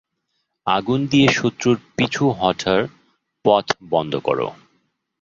[0.67, 2.81] আগুন দিয়ে শত্রুর পিছু হটার
[3.45, 4.39] পথ বন্ধ কর।